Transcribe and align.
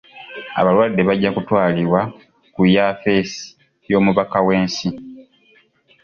Abalwadde 0.59 1.01
bajja 1.09 1.29
kutwalibbwa 1.35 2.01
ku 2.53 2.61
yaffesi 2.75 3.41
y'omubaka 3.89 4.37
w'ensi. 4.47 4.87